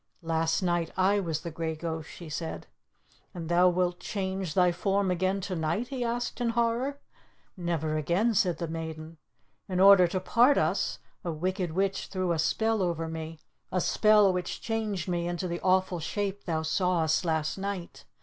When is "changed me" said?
14.59-15.27